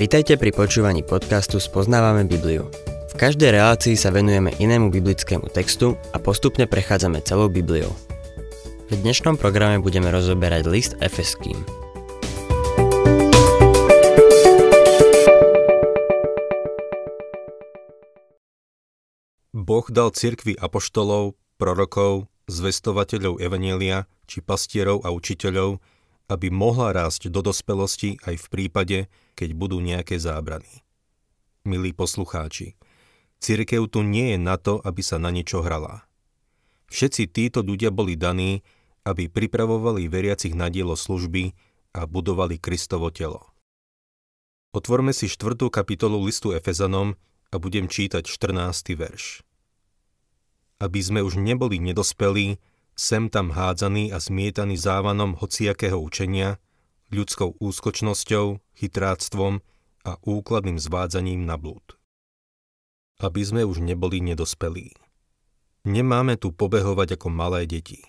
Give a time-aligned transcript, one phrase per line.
[0.00, 2.72] Vitajte pri počúvaní podcastu Spoznávame Bibliu.
[3.12, 7.92] V každej relácii sa venujeme inému biblickému textu a postupne prechádzame celou Bibliou.
[8.90, 11.62] V dnešnom programe budeme rozoberať list Efeským.
[19.52, 25.78] Boh dal cirkvi apoštolov, prorokov, zvestovateľov Evanielia či pastierov a učiteľov,
[26.30, 28.98] aby mohla rásť do dospelosti aj v prípade,
[29.34, 30.86] keď budú nejaké zábrany.
[31.66, 32.78] Milí poslucháči,
[33.42, 36.06] cirkev tu nie je na to, aby sa na niečo hrala.
[36.86, 38.62] Všetci títo ľudia boli daní,
[39.02, 41.58] aby pripravovali veriacich na dielo služby
[41.98, 43.50] a budovali Kristovo telo.
[44.70, 47.18] Otvorme si štvrtú kapitolu listu Efezanom
[47.50, 48.94] a budem čítať 14.
[48.94, 49.42] verš
[50.80, 52.56] aby sme už neboli nedospelí,
[53.00, 56.60] sem tam hádzaní a zmietaní závanom hociakého učenia,
[57.08, 59.64] ľudskou úskočnosťou, chytráctvom
[60.04, 61.96] a úkladným zvádzaním na blúd.
[63.24, 64.92] Aby sme už neboli nedospelí.
[65.88, 68.04] Nemáme tu pobehovať ako malé deti.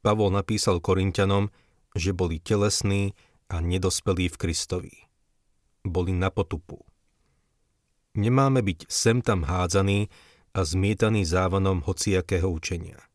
[0.00, 1.52] Pavol napísal Korintianom,
[1.92, 3.12] že boli telesní
[3.52, 4.94] a nedospelí v Kristovi.
[5.84, 6.80] Boli na potupu.
[8.16, 10.08] Nemáme byť sem tam hádzaní
[10.56, 13.07] a zmietaný závanom hociakého učenia.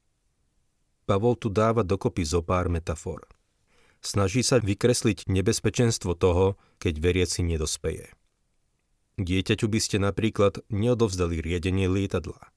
[1.03, 3.27] Pavol tu dáva dokopy zo pár metafor.
[4.03, 8.11] Snaží sa vykresliť nebezpečenstvo toho, keď veriaci nedospeje.
[9.19, 12.51] Dieťaťu by ste napríklad neodovzdali riadenie lietadla.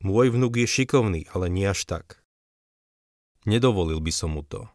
[0.00, 2.24] Môj vnúk je šikovný, ale nie až tak.
[3.44, 4.70] Nedovolil by som mu to.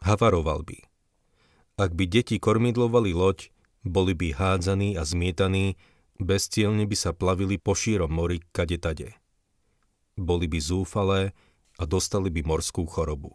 [0.00, 0.78] Havaroval by.
[1.74, 3.50] Ak by deti kormidlovali loď,
[3.82, 5.74] boli by hádzaní a zmietaní
[6.14, 9.18] Bezcielne by sa plavili po šírom mori kade tade.
[10.14, 11.34] Boli by zúfalé
[11.78, 13.34] a dostali by morskú chorobu.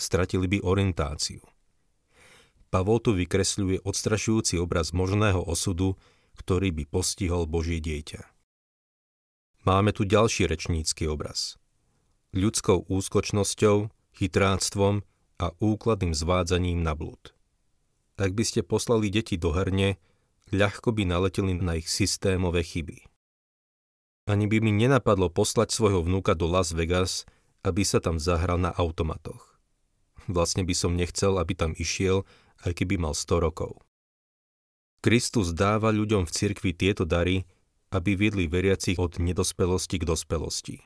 [0.00, 1.44] Stratili by orientáciu.
[2.70, 5.98] Pavol tu vykresľuje odstrašujúci obraz možného osudu,
[6.38, 8.22] ktorý by postihol Božie dieťa.
[9.68, 11.60] Máme tu ďalší rečnícky obraz.
[12.32, 15.04] Ľudskou úskočnosťou, chytráctvom
[15.36, 17.36] a úkladným zvádzaním na blúd.
[18.16, 20.00] Ak by ste poslali deti do herne,
[20.54, 23.04] ľahko by naleteli na ich systémové chyby.
[24.30, 27.26] Ani by mi nenapadlo poslať svojho vnúka do Las Vegas,
[27.66, 29.60] aby sa tam zahral na automatoch.
[30.30, 32.28] Vlastne by som nechcel, aby tam išiel,
[32.64, 33.80] aj keby mal 100 rokov.
[35.00, 37.48] Kristus dáva ľuďom v cirkvi tieto dary,
[37.90, 40.76] aby viedli veriacich od nedospelosti k dospelosti.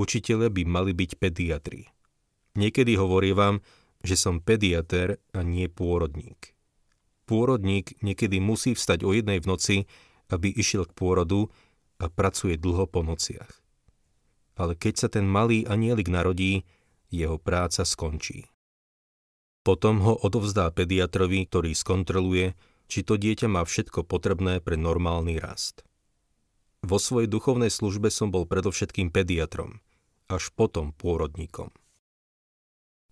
[0.00, 1.92] Učiteľe by mali byť pediatri.
[2.56, 3.60] Niekedy hovorí vám,
[4.00, 6.56] že som pediater a nie pôrodník
[7.30, 9.76] pôrodník niekedy musí vstať o jednej v noci,
[10.34, 11.46] aby išiel k pôrodu
[12.02, 13.59] a pracuje dlho po nociach.
[14.60, 16.68] Ale keď sa ten malý anielik narodí,
[17.08, 18.52] jeho práca skončí.
[19.64, 22.52] Potom ho odovzdá pediatrovi, ktorý skontroluje,
[22.92, 25.80] či to dieťa má všetko potrebné pre normálny rast.
[26.84, 29.80] Vo svojej duchovnej službe som bol predovšetkým pediatrom,
[30.28, 31.72] až potom pôrodníkom.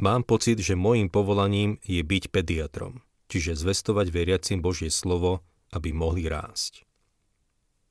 [0.04, 6.26] Mám pocit, že môjim povolaním je byť pediatrom čiže zvestovať veriacim Božie slovo, aby mohli
[6.26, 6.88] rásť.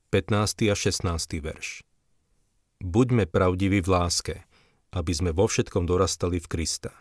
[0.10, 0.74] 15.
[0.74, 1.38] a 16.
[1.40, 1.87] verš
[2.78, 4.36] Buďme pravdiví v láske,
[4.94, 6.94] aby sme vo všetkom dorastali v Krista.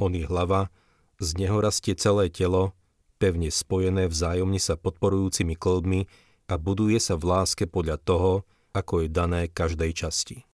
[0.00, 0.72] On je hlava,
[1.20, 2.72] z neho rastie celé telo,
[3.20, 6.08] pevne spojené vzájomne sa podporujúcimi klbmi
[6.48, 8.32] a buduje sa v láske podľa toho,
[8.72, 10.48] ako je dané každej časti.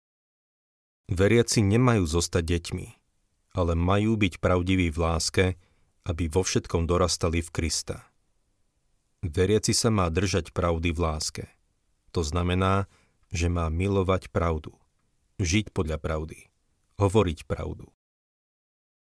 [1.11, 2.87] Veriaci nemajú zostať deťmi,
[3.59, 5.44] ale majú byť pravdiví v láske,
[6.06, 8.06] aby vo všetkom dorastali v Krista.
[9.27, 11.44] Veriaci sa má držať pravdy v láske.
[12.15, 12.87] To znamená,
[13.32, 14.76] že má milovať pravdu,
[15.41, 16.53] žiť podľa pravdy,
[17.00, 17.88] hovoriť pravdu.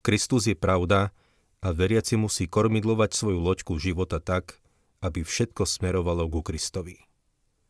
[0.05, 1.11] Kristus je pravda
[1.59, 4.61] a veriaci musí kormidlovať svoju loďku života tak,
[5.03, 7.03] aby všetko smerovalo ku Kristovi.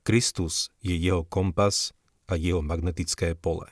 [0.05, 1.97] Kristus je jeho kompas
[2.29, 3.71] a jeho magnetické pole.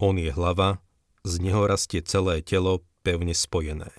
[0.00, 0.80] On je hlava,
[1.26, 3.90] z neho rastie celé telo pevne spojené.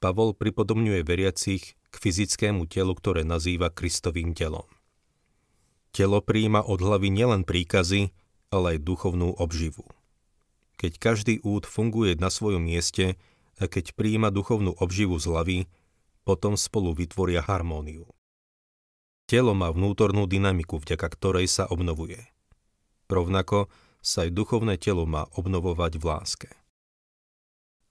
[0.00, 4.64] Pavol pripodobňuje veriacich k fyzickému telu, ktoré nazýva Kristovým telom.
[5.90, 8.14] Telo príjima od hlavy nielen príkazy,
[8.50, 9.86] ale aj duchovnú obživu.
[10.78, 13.18] Keď každý úd funguje na svojom mieste
[13.60, 15.58] a keď príjima duchovnú obživu z hlavy,
[16.24, 18.08] potom spolu vytvoria harmóniu.
[19.30, 22.18] Telo má vnútornú dynamiku, vďaka ktorej sa obnovuje.
[23.06, 23.70] Rovnako
[24.02, 26.50] sa aj duchovné telo má obnovovať v láske.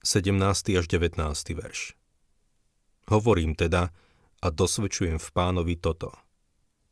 [0.04, 0.36] 17.
[0.80, 1.16] až 19.
[1.56, 1.92] verš
[3.12, 3.92] Hovorím teda
[4.40, 6.12] a dosvedčujem v pánovi toto.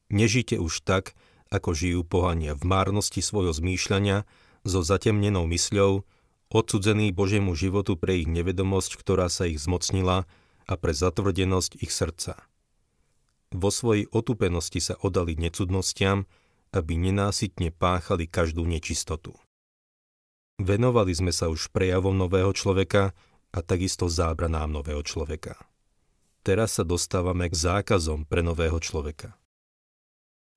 [0.08, 1.12] Nežite už tak,
[1.48, 4.28] ako žijú pohania v márnosti svojho zmýšľania,
[4.66, 6.04] so zatemnenou mysľou,
[6.52, 10.28] odsudzený Božiemu životu pre ich nevedomosť, ktorá sa ich zmocnila
[10.68, 12.44] a pre zatvrdenosť ich srdca.
[13.48, 16.28] Vo svojej otupenosti sa odali necudnostiam,
[16.68, 19.32] aby nenásytne páchali každú nečistotu.
[20.60, 23.16] Venovali sme sa už prejavom nového človeka
[23.56, 25.56] a takisto zábranám nového človeka.
[26.44, 29.38] Teraz sa dostávame k zákazom pre nového človeka.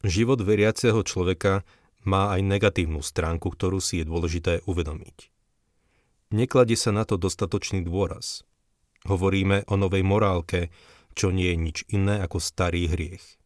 [0.01, 1.61] Život veriaceho človeka
[2.01, 5.29] má aj negatívnu stránku, ktorú si je dôležité uvedomiť.
[6.33, 8.41] Nekladie sa na to dostatočný dôraz.
[9.05, 10.73] Hovoríme o novej morálke,
[11.13, 13.37] čo nie je nič iné ako starý hriech.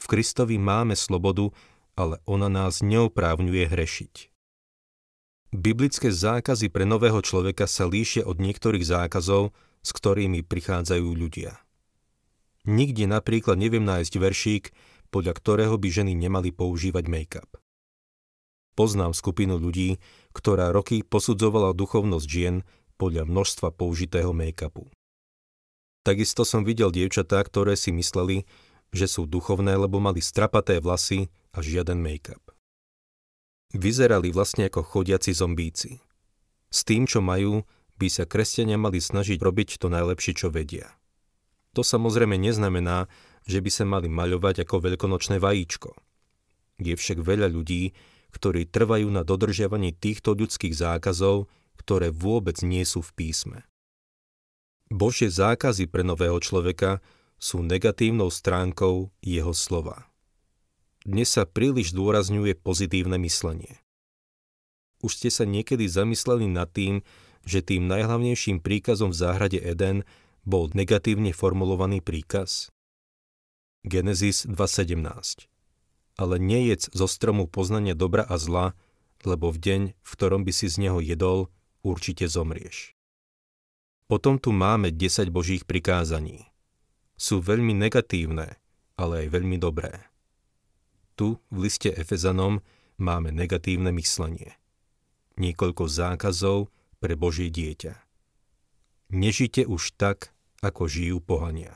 [0.00, 1.52] V Kristovi máme slobodu,
[1.94, 4.14] ale ona nás neoprávňuje hrešiť.
[5.50, 9.50] Biblické zákazy pre nového človeka sa líšia od niektorých zákazov,
[9.82, 11.58] s ktorými prichádzajú ľudia.
[12.64, 14.64] Nikde napríklad neviem nájsť veršík,
[15.10, 17.50] podľa ktorého by ženy nemali používať make-up.
[18.78, 19.98] Poznám skupinu ľudí,
[20.32, 22.62] ktorá roky posudzovala duchovnosť žien
[22.96, 24.88] podľa množstva použitého make-upu.
[26.00, 28.48] Takisto som videl dievčatá, ktoré si mysleli,
[28.90, 32.40] že sú duchovné, lebo mali strapaté vlasy a žiaden make-up.
[33.70, 36.02] Vyzerali vlastne ako chodiaci zombíci.
[36.70, 37.62] S tým, čo majú,
[38.00, 40.90] by sa kresťania mali snažiť robiť to najlepšie, čo vedia.
[41.78, 43.06] To samozrejme neznamená,
[43.46, 45.96] že by sa mali maľovať ako veľkonočné vajíčko.
[46.80, 47.92] Je však veľa ľudí,
[48.32, 53.58] ktorí trvajú na dodržiavaní týchto ľudských zákazov, ktoré vôbec nie sú v písme.
[54.90, 56.98] Božie zákazy pre nového človeka
[57.38, 60.10] sú negatívnou stránkou jeho slova.
[61.06, 63.80] Dnes sa príliš dôrazňuje pozitívne myslenie.
[65.00, 67.00] Už ste sa niekedy zamysleli nad tým,
[67.48, 70.04] že tým najhlavnejším príkazom v záhrade Eden
[70.44, 72.68] bol negatívne formulovaný príkaz?
[73.80, 75.48] Genesis 2.17
[76.20, 78.76] Ale nejedz zo stromu poznania dobra a zla,
[79.24, 81.48] lebo v deň, v ktorom by si z neho jedol,
[81.80, 82.92] určite zomrieš.
[84.04, 86.44] Potom tu máme 10 božích prikázaní.
[87.16, 88.60] Sú veľmi negatívne,
[89.00, 90.12] ale aj veľmi dobré.
[91.16, 92.60] Tu v liste Efezanom
[93.00, 94.60] máme negatívne myslenie.
[95.40, 96.68] Niekoľko zákazov
[97.00, 97.96] pre Božie dieťa.
[99.16, 101.72] Nežite už tak, ako žijú pohania.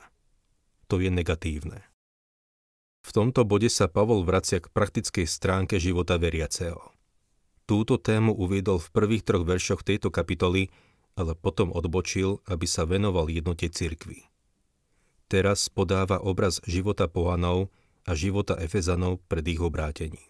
[0.85, 1.81] To je negatívne.
[3.05, 6.81] V tomto bode sa Pavol vracia k praktickej stránke života veriaceho.
[7.69, 10.73] Túto tému uviedol v prvých troch veršoch tejto kapitoly
[11.15, 14.27] ale potom odbočil, aby sa venoval jednote cirkvy.
[15.31, 17.71] Teraz podáva obraz života pohanov
[18.05, 20.21] a života Efezanov pred ich obrátení.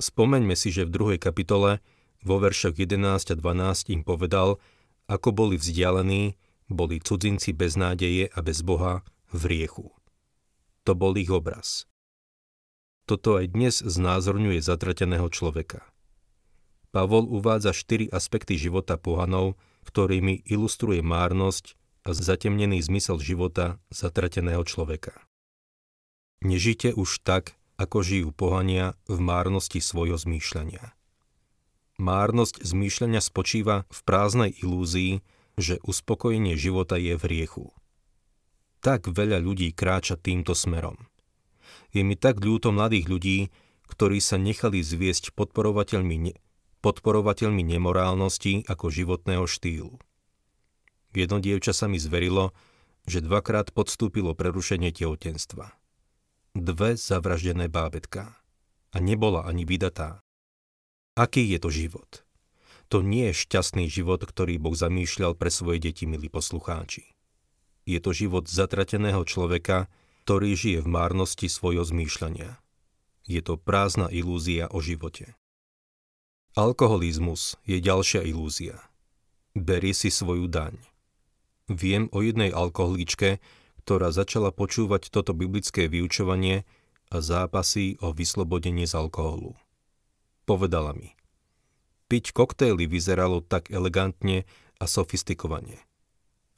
[0.00, 1.78] Spomeňme si, že v druhej kapitole
[2.26, 4.58] vo veršoch 11 a 12 im povedal,
[5.06, 6.34] ako boli vzdialení,
[6.66, 9.97] boli cudzinci bez nádeje a bez Boha v riechu.
[10.88, 11.84] To bol ich obraz.
[13.04, 15.84] Toto aj dnes znázorňuje zatrateného človeka.
[16.96, 21.76] Pavol uvádza štyri aspekty života pohanov, ktorými ilustruje márnosť
[22.08, 25.12] a zatemnený zmysel života zatrateného človeka.
[26.40, 30.96] Nežite už tak, ako žijú pohania v márnosti svojho zmýšľania.
[32.00, 35.20] Márnosť zmýšľania spočíva v prázdnej ilúzii,
[35.60, 37.76] že uspokojenie života je v riechu.
[38.78, 40.96] Tak veľa ľudí kráča týmto smerom.
[41.90, 43.38] Je mi tak ľúto mladých ľudí,
[43.88, 46.36] ktorí sa nechali zviesť podporovateľmi ne-
[46.78, 49.98] podporovateľmi nemorálnosti ako životného štýlu.
[51.10, 52.54] Jedno dievča sa mi zverilo,
[53.08, 55.74] že dvakrát podstúpilo prerušenie tehotenstva.
[56.54, 58.36] Dve zavraždené bábetka.
[58.94, 60.22] A nebola ani vydatá.
[61.18, 62.24] Aký je to život?
[62.88, 67.17] To nie je šťastný život, ktorý Boh zamýšľal pre svoje deti, milí poslucháči.
[67.88, 69.88] Je to život zatrateného človeka,
[70.28, 72.60] ktorý žije v márnosti svojho zmýšľania.
[73.24, 75.32] Je to prázdna ilúzia o živote.
[76.52, 78.76] Alkoholizmus je ďalšia ilúzia.
[79.56, 80.76] Berie si svoju daň.
[81.72, 83.40] Viem o jednej alkoholičke,
[83.84, 86.68] ktorá začala počúvať toto biblické vyučovanie
[87.08, 89.56] a zápasy o vyslobodenie z alkoholu.
[90.44, 91.16] Povedala mi,
[92.12, 94.44] piť koktejly vyzeralo tak elegantne
[94.76, 95.80] a sofistikovane.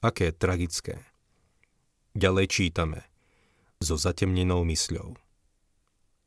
[0.03, 1.10] Aké tragické.
[2.19, 3.07] Ďalej čítame.
[3.79, 5.15] So zatemnenou mysľou.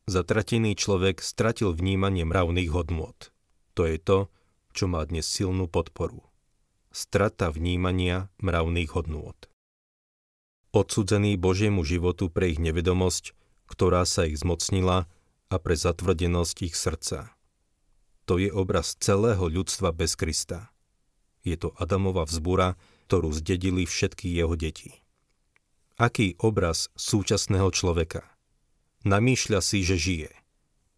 [0.07, 3.15] Zatratený človek stratil vnímanie mravných hodnôt.
[3.75, 4.31] To je to,
[4.71, 6.23] čo má dnes silnú podporu.
[6.95, 9.35] Strata vnímania mravných hodnôt.
[10.71, 13.35] Odsudzený Božiemu životu pre ich nevedomosť,
[13.67, 15.11] ktorá sa ich zmocnila
[15.51, 17.35] a pre zatvrdenosť ich srdca.
[18.23, 20.71] To je obraz celého ľudstva bez Krista.
[21.43, 22.79] Je to Adamova vzbura,
[23.11, 25.02] ktorú zdedili všetky jeho deti.
[25.97, 28.25] Aký obraz súčasného človeka?
[29.05, 30.31] Namýšľa si, že žije–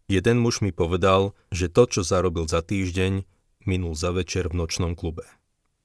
[0.06, 3.26] Jeden muž mi povedal, že to, čo zarobil za týždeň,
[3.66, 5.26] minul za večer v nočnom klube.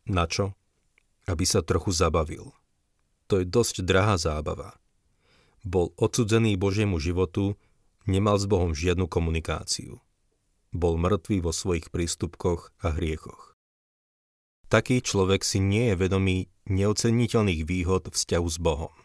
[0.05, 0.53] Na čo?
[1.25, 2.53] Aby sa trochu zabavil.
[3.33, 4.77] To je dosť drahá zábava.
[5.65, 7.57] Bol odsudzený Božiemu životu,
[8.05, 9.97] nemal s Bohom žiadnu komunikáciu.
[10.69, 13.50] Bol mŕtvý vo svojich prístupkoch a hriechoch.
[14.71, 18.95] Taký človek si nie je vedomý neoceniteľných výhod vzťahu s Bohom.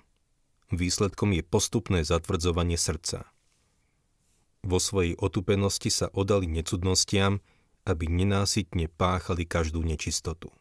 [0.70, 3.26] Výsledkom je postupné zatvrdzovanie srdca.
[4.62, 7.42] Vo svojej otupenosti sa odali necudnostiam,
[7.82, 10.54] aby nenásytne páchali každú nečistotu.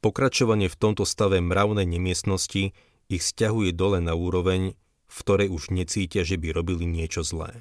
[0.00, 2.72] Pokračovanie v tomto stave mravnej nemiestnosti
[3.12, 4.72] ich stiahuje dole na úroveň,
[5.04, 7.60] v ktorej už necítia, že by robili niečo zlé.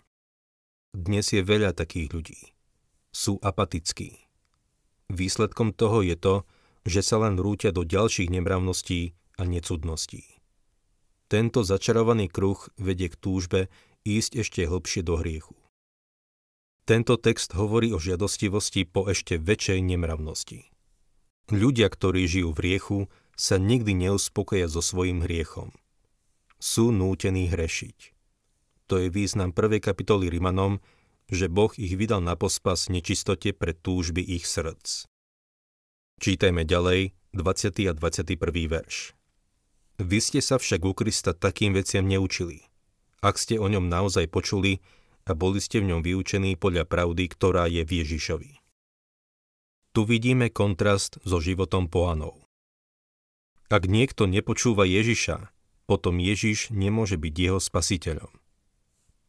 [0.95, 2.39] Dnes je veľa takých ľudí.
[3.11, 4.24] Sú apatickí
[5.13, 6.35] Výsledkom toho je to,
[6.85, 10.25] že sa len rútia do ďalších nemravností a necudností.
[11.25, 13.73] Tento začarovaný kruh vedie k túžbe
[14.05, 15.57] ísť ešte hlbšie do hriechu.
[16.85, 20.69] Tento text hovorí o žiadostivosti po ešte väčšej nemravnosti.
[21.49, 22.99] Ľudia, ktorí žijú v hriechu,
[23.33, 25.73] sa nikdy neuspokoja so svojím hriechom.
[26.61, 28.13] Sú nútení hrešiť.
[28.85, 30.77] To je význam prvej kapitoly Rimanom,
[31.31, 35.09] že Boh ich vydal na pospas nečistote pre túžby ich srdc.
[36.21, 37.91] Čítajme ďalej 20.
[37.91, 38.39] a 21.
[38.71, 39.17] verš.
[39.99, 42.67] Vy ste sa však u Krista takým veciam neučili.
[43.19, 44.83] Ak ste o ňom naozaj počuli
[45.25, 48.51] a boli ste v ňom vyučení podľa pravdy, ktorá je v Ježišovi.
[49.95, 52.43] Tu vidíme kontrast so životom pohanov.
[53.71, 55.49] Ak niekto nepočúva Ježiša,
[55.89, 58.29] potom Ježiš nemôže byť jeho spasiteľom.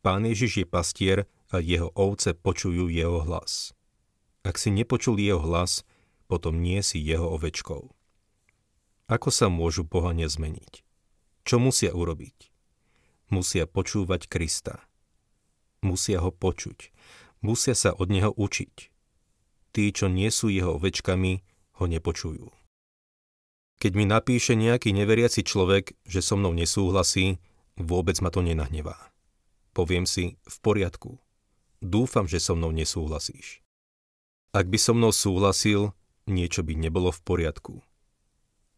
[0.05, 1.19] Pán Ježiš je pastier,
[1.57, 3.73] a jeho ovce počujú jeho hlas.
[4.45, 5.83] Ak si nepočul jeho hlas,
[6.29, 7.91] potom nie si jeho ovečkou.
[9.07, 10.83] Ako sa môžu pohania zmeniť?
[11.47, 12.51] Čo musia urobiť?
[13.31, 14.83] Musia počúvať Krista.
[15.83, 16.91] Musia ho počuť.
[17.43, 18.75] Musia sa od neho učiť.
[19.71, 21.47] Tí, čo nie sú jeho ovečkami,
[21.79, 22.51] ho nepočujú.
[23.77, 27.39] Keď mi napíše nejaký neveriaci človek, že so mnou nesúhlasí,
[27.77, 28.97] vôbec ma to nenahnevá.
[29.77, 31.21] Poviem si, v poriadku,
[31.87, 33.63] Dúfam, že so mnou nesúhlasíš.
[34.51, 35.95] Ak by so mnou súhlasil,
[36.27, 37.75] niečo by nebolo v poriadku.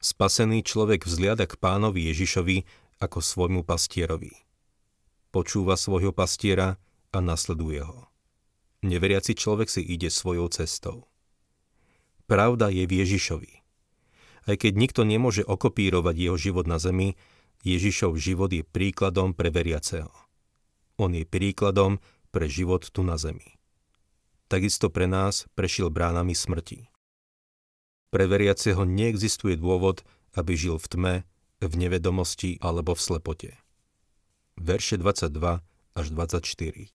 [0.04, 2.68] Spasený človek vzliada k pánovi Ježišovi
[3.00, 4.36] ako svojmu pastierovi.
[5.32, 6.76] Počúva svojho pastiera
[7.08, 8.12] a nasleduje ho.
[8.84, 11.08] Neveriaci človek si ide svojou cestou.
[12.28, 13.52] Pravda je v Ježišovi.
[14.52, 17.16] Aj keď nikto nemôže okopírovať jeho život na zemi,
[17.64, 20.12] Ježišov život je príkladom pre veriaceho.
[21.00, 23.58] On je príkladom pre život tu na zemi.
[24.48, 26.88] Takisto pre nás prešiel bránami smrti.
[28.08, 30.00] Pre veriaceho neexistuje dôvod,
[30.32, 31.14] aby žil v tme,
[31.60, 33.50] v nevedomosti alebo v slepote.
[34.56, 35.60] Verše 22
[35.94, 36.90] až 24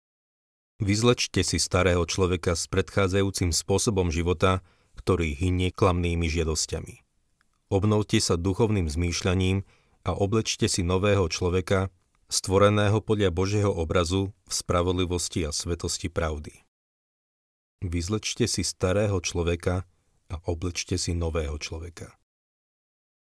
[0.80, 4.64] Vyzlečte si starého človeka s predchádzajúcim spôsobom života,
[4.96, 7.04] ktorý hynie klamnými žiadosťami.
[7.68, 9.68] Obnovte sa duchovným zmýšľaním
[10.08, 11.92] a oblečte si nového človeka,
[12.30, 16.54] stvoreného podľa Božieho obrazu v spravodlivosti a svetosti pravdy.
[17.82, 19.90] Vyzlečte si starého človeka
[20.30, 22.14] a oblečte si nového človeka.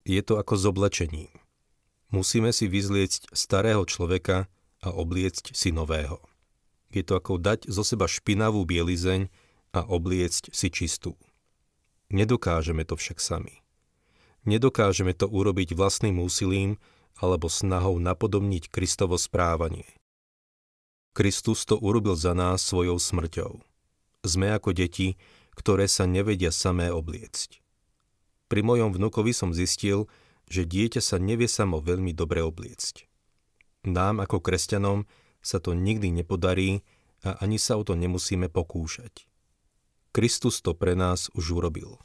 [0.06, 1.32] Je to ako s oblečením.
[2.14, 4.48] Musíme si vyzliecť starého človeka
[4.80, 6.22] a obliecť si nového.
[6.94, 9.28] Je to ako dať zo seba špinavú bielizeň
[9.74, 11.18] a obliecť si čistú.
[12.08, 13.66] Nedokážeme to však sami.
[14.46, 16.78] Nedokážeme to urobiť vlastným úsilím,
[17.20, 19.88] alebo snahou napodobniť Kristovo správanie.
[21.16, 23.64] Kristus to urobil za nás svojou smrťou.
[24.20, 25.16] Sme ako deti,
[25.56, 27.64] ktoré sa nevedia samé obliecť.
[28.52, 30.12] Pri mojom vnukovi som zistil,
[30.46, 33.08] že dieťa sa nevie samo veľmi dobre obliecť.
[33.88, 35.08] Nám ako kresťanom
[35.40, 36.84] sa to nikdy nepodarí
[37.24, 39.24] a ani sa o to nemusíme pokúšať.
[40.12, 41.98] Kristus to pre nás už urobil.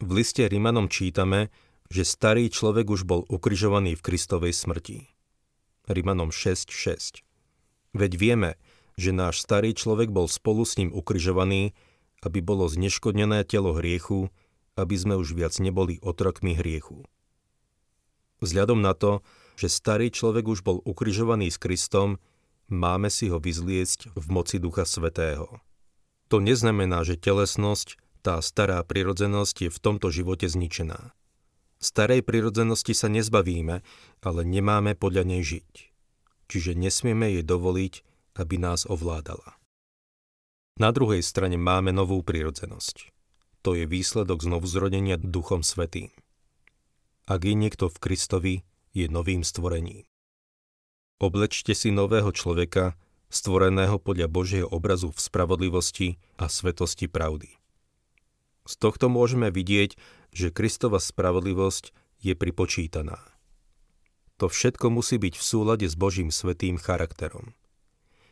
[0.00, 1.52] V liste Rimanom čítame,
[1.90, 5.10] že starý človek už bol ukrižovaný v Kristovej smrti.
[5.90, 7.26] Rimanom 6.6
[7.98, 8.50] Veď vieme,
[8.94, 11.74] že náš starý človek bol spolu s ním ukrižovaný,
[12.22, 14.30] aby bolo zneškodnené telo hriechu,
[14.78, 17.02] aby sme už viac neboli otrokmi hriechu.
[18.40, 19.20] Vzhľadom na to,
[19.58, 22.22] že starý človek už bol ukrižovaný s Kristom,
[22.70, 25.60] máme si ho vyzliecť v moci Ducha Svetého.
[26.30, 31.12] To neznamená, že telesnosť, tá stará prirodzenosť je v tomto živote zničená.
[31.80, 33.80] Starej prirodzenosti sa nezbavíme,
[34.20, 35.72] ale nemáme podľa nej žiť.
[36.52, 37.94] Čiže nesmieme jej dovoliť,
[38.36, 39.56] aby nás ovládala.
[40.76, 43.12] Na druhej strane máme novú prirodzenosť.
[43.64, 46.12] To je výsledok znovuzrodenia Duchom Svetým.
[47.24, 48.54] Ak je niekto v Kristovi,
[48.92, 50.04] je novým stvorením.
[51.20, 52.96] Oblečte si nového človeka
[53.28, 56.08] stvoreného podľa Božieho obrazu v spravodlivosti
[56.40, 57.60] a svetosti pravdy.
[58.64, 59.94] Z tohto môžeme vidieť,
[60.30, 63.18] že Kristova spravodlivosť je pripočítaná.
[64.40, 67.52] To všetko musí byť v súlade s Božím svetým charakterom.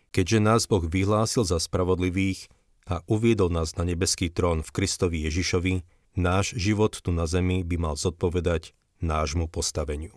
[0.09, 2.49] Keďže nás Boh vyhlásil za spravodlivých
[2.89, 5.85] a uviedol nás na nebeský trón v Kristovi Ježišovi,
[6.17, 8.73] náš život tu na zemi by mal zodpovedať
[9.05, 10.17] nášmu postaveniu.